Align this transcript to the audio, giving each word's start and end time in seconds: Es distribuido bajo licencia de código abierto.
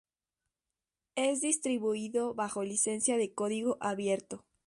Es 1.13 1.41
distribuido 1.41 2.33
bajo 2.33 2.63
licencia 2.63 3.17
de 3.17 3.35
código 3.35 3.77
abierto. 3.81 4.43